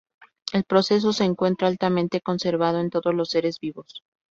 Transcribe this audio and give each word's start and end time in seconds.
El 0.51 0.63
proceso 0.63 1.13
se 1.13 1.25
encuentra 1.25 1.67
altamente 1.67 2.21
conservado 2.21 2.79
en 2.79 2.89
todos 2.89 3.13
los 3.13 3.29
seres 3.29 3.59
vivos. 3.59 4.01